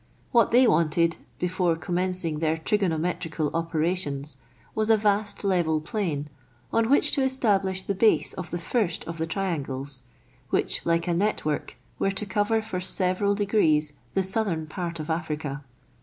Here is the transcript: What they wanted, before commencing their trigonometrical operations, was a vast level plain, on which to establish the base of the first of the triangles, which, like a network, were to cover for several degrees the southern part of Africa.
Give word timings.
What 0.31 0.49
they 0.49 0.65
wanted, 0.65 1.17
before 1.37 1.75
commencing 1.75 2.39
their 2.39 2.57
trigonometrical 2.57 3.51
operations, 3.53 4.37
was 4.73 4.89
a 4.89 4.97
vast 4.97 5.43
level 5.43 5.79
plain, 5.79 6.27
on 6.73 6.89
which 6.89 7.11
to 7.11 7.21
establish 7.21 7.83
the 7.83 7.93
base 7.93 8.33
of 8.33 8.49
the 8.49 8.57
first 8.57 9.05
of 9.07 9.19
the 9.19 9.27
triangles, 9.27 10.01
which, 10.49 10.83
like 10.87 11.07
a 11.07 11.13
network, 11.13 11.77
were 11.99 12.09
to 12.09 12.25
cover 12.25 12.63
for 12.63 12.79
several 12.79 13.35
degrees 13.35 13.93
the 14.15 14.23
southern 14.23 14.65
part 14.65 14.99
of 14.99 15.11
Africa. 15.11 15.63